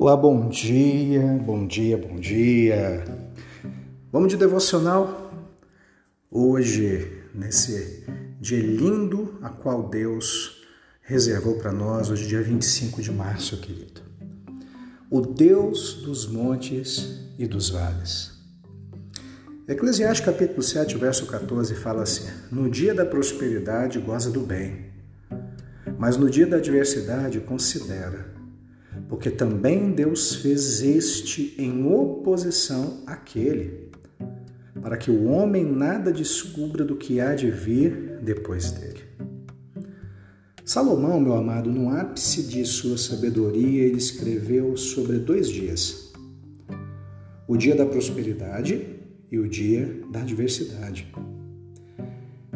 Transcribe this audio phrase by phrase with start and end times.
[0.00, 3.04] Olá, bom dia, bom dia, bom dia.
[4.12, 5.32] Vamos de devocional?
[6.30, 8.06] Hoje, nesse
[8.40, 10.62] dia lindo a qual Deus
[11.02, 14.00] reservou para nós, hoje, dia 25 de março, querido.
[15.10, 18.38] O Deus dos montes e dos vales.
[19.66, 24.92] Eclesiastes capítulo 7, verso 14 fala assim: No dia da prosperidade goza do bem,
[25.98, 28.37] mas no dia da adversidade considera
[29.08, 33.88] porque também Deus fez este em oposição àquele,
[34.82, 39.00] para que o homem nada descubra do que há de vir depois dele.
[40.64, 46.12] Salomão, meu amado, no ápice de sua sabedoria, ele escreveu sobre dois dias:
[47.48, 48.86] o dia da prosperidade
[49.32, 51.10] e o dia da adversidade.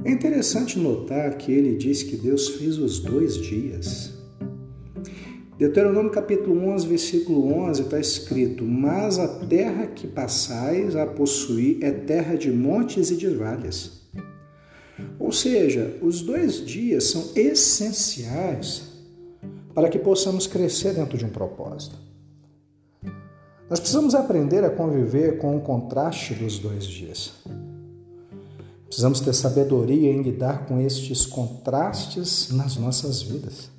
[0.05, 4.22] É interessante notar que ele diz que Deus fez os dois dias.
[5.63, 11.93] Deuteronômio capítulo 11, versículo 11 está escrito: Mas a terra que passais a possuir é
[11.93, 14.03] terra de montes e de vales.
[15.21, 18.91] Ou seja, os dois dias são essenciais
[19.73, 21.97] para que possamos crescer dentro de um propósito.
[23.71, 27.35] Nós precisamos aprender a conviver com o contraste dos dois dias.
[28.87, 33.71] Precisamos ter sabedoria em lidar com estes contrastes nas nossas vidas.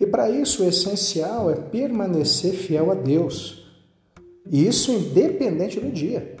[0.00, 3.64] E para isso o essencial é permanecer fiel a Deus.
[4.50, 6.36] E isso independente do dia.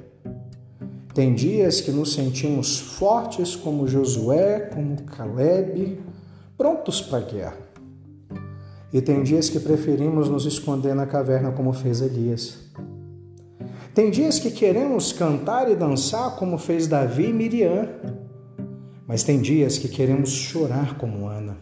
[1.14, 5.98] Tem dias que nos sentimos fortes como Josué, como Caleb,
[6.58, 7.56] prontos para guerra.
[8.92, 12.58] E tem dias que preferimos nos esconder na caverna como fez Elias.
[13.94, 17.88] Tem dias que queremos cantar e dançar como fez Davi e Miriam.
[19.06, 21.56] Mas tem dias que queremos chorar como Ana.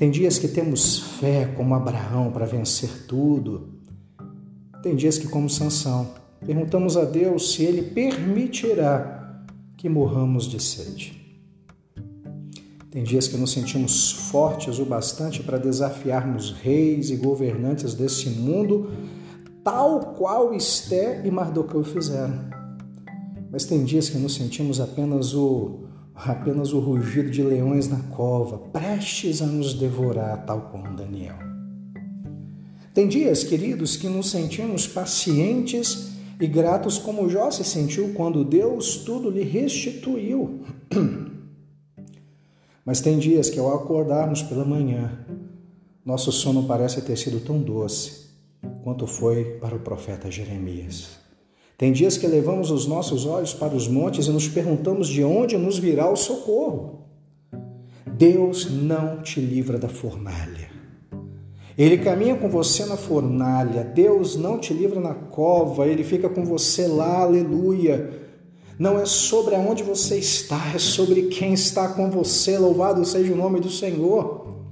[0.00, 3.68] Tem dias que temos fé como Abraão para vencer tudo.
[4.82, 6.14] Tem dias que, como Sansão,
[6.46, 9.44] perguntamos a Deus se ele permitirá
[9.76, 11.38] que morramos de sede.
[12.90, 18.90] Tem dias que nos sentimos fortes o bastante para desafiarmos reis e governantes desse mundo,
[19.62, 22.48] tal qual Esté e Mardoqueu fizeram.
[23.52, 25.89] Mas tem dias que nos sentimos apenas o
[26.26, 31.36] apenas o rugido de leões na cova, prestes a nos devorar, tal como Daniel.
[32.92, 36.10] Tem dias, queridos, que nos sentimos pacientes
[36.40, 40.64] e gratos como Jó se sentiu quando Deus tudo lhe restituiu.
[42.84, 45.24] Mas tem dias que ao acordarmos pela manhã,
[46.04, 48.30] nosso sono parece ter sido tão doce
[48.82, 51.19] quanto foi para o profeta Jeremias.
[51.80, 55.56] Tem dias que levamos os nossos olhos para os montes e nos perguntamos de onde
[55.56, 57.06] nos virá o socorro.
[58.18, 60.68] Deus não te livra da fornalha.
[61.78, 63.82] Ele caminha com você na fornalha.
[63.82, 65.86] Deus não te livra na cova.
[65.86, 68.10] Ele fica com você lá, aleluia.
[68.78, 72.58] Não é sobre aonde você está, é sobre quem está com você.
[72.58, 74.66] Louvado seja o nome do Senhor.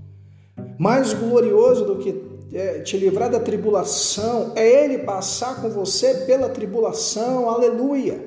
[0.78, 2.12] Mais glorioso do que
[2.52, 8.26] é, te livrar da tribulação, é Ele passar com você pela tribulação, aleluia.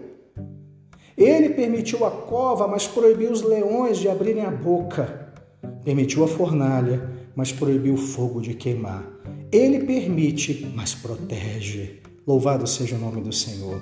[1.18, 5.34] Ele permitiu a cova, mas proibiu os leões de abrirem a boca.
[5.84, 9.06] Permitiu a fornalha, mas proibiu o fogo de queimar.
[9.52, 12.02] Ele permite, mas protege.
[12.26, 13.82] Louvado seja o nome do Senhor.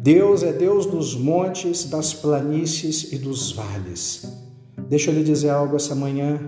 [0.00, 4.24] Deus é Deus dos montes, das planícies e dos vales.
[4.88, 6.40] Deixa eu lhe dizer algo essa manhã.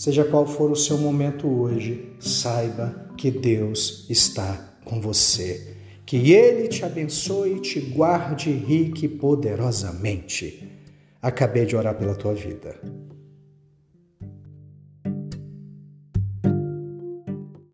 [0.00, 5.76] Seja qual for o seu momento hoje, saiba que Deus está com você.
[6.06, 10.66] Que Ele te abençoe e te guarde rique e poderosamente.
[11.20, 12.80] Acabei de orar pela tua vida.